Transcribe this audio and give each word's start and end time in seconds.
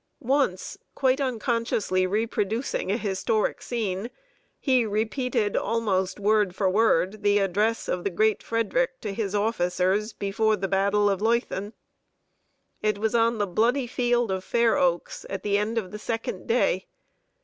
Once, 0.33 0.79
quite 0.95 1.21
unconsciously 1.21 2.07
reproducing 2.07 2.91
a 2.91 2.97
historic 2.97 3.61
scene, 3.61 4.09
he 4.59 4.83
repeated, 4.83 5.55
almost 5.55 6.19
word 6.19 6.55
for 6.55 6.67
word, 6.67 7.21
the 7.21 7.37
address 7.37 7.87
of 7.87 8.03
the 8.03 8.09
great 8.09 8.41
Frederick 8.41 8.99
to 8.99 9.13
his 9.13 9.35
officers, 9.35 10.11
before 10.11 10.55
the 10.55 10.67
battle 10.67 11.07
of 11.07 11.21
Leuthen. 11.21 11.73
It 12.81 12.97
was 12.97 13.13
on 13.13 13.37
the 13.37 13.45
bloody 13.45 13.85
field 13.85 14.31
of 14.31 14.43
Fair 14.43 14.75
Oaks, 14.75 15.23
at 15.29 15.43
the 15.43 15.59
end 15.59 15.77
of 15.77 15.91
the 15.91 15.99
second 15.99 16.47
day. 16.47 16.87